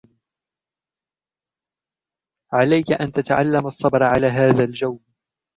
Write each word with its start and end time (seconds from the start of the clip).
عليك 2.53 2.91
أن 2.91 3.11
تتعلم 3.11 3.65
الصبر 3.65 4.03
على 4.03 4.27
هذا 4.27 4.63
الجوّ. 4.63 4.99